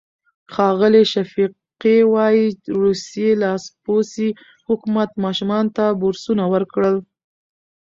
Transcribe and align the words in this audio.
ښاغلی 0.53 1.03
شفیقي 1.13 1.97
وايي، 2.13 2.45
روسي 2.79 3.29
لاسپوڅي 3.41 4.29
حکومت 4.67 5.09
ماشومانو 5.25 5.73
ته 5.77 5.85
بورسونه 5.99 6.43
ورکړل. 6.53 6.95